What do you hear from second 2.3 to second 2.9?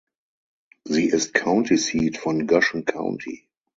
Goshen